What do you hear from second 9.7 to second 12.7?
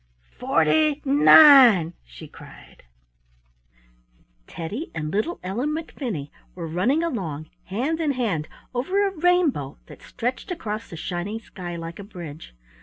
that stretched across the shining sky like a bridge.